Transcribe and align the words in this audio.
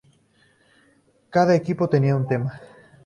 Cada 1.29 1.53
equipo 1.53 1.87
tenía 1.87 2.15
un 2.15 2.25
tema. 2.31 2.59